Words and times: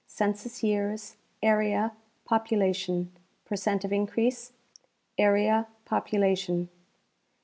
Census 0.07 0.63
years. 0.63 1.15
Area. 1.43 1.91
Population. 2.25 3.11
Per 3.45 3.55
cent 3.55 3.85
of 3.85 3.93
increase. 3.93 4.51
Area. 5.19 5.67
Population. 5.85 6.69